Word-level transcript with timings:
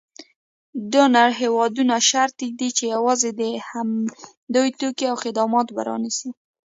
ډونر 0.91 1.29
هېوادونه 1.41 1.95
شرط 2.09 2.37
ږدي 2.49 2.69
چې 2.77 2.83
یوازې 2.95 3.29
د 3.41 3.41
همدوی 3.69 4.69
توکي 4.79 5.05
او 5.11 5.17
خدمات 5.23 5.67
به 5.75 5.81
رانیسي. 5.89 6.29